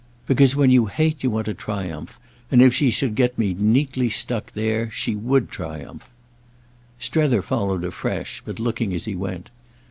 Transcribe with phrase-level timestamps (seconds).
[0.25, 2.19] "Because when you hate you want to triumph,
[2.49, 6.09] and if she should get me neatly stuck there she would triumph."
[6.97, 9.51] Strether followed afresh, but looking as he went.